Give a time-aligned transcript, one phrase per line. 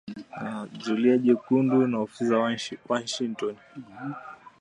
[0.83, 2.37] Zulia Jekundu na Ofisi za
[2.89, 3.55] Washington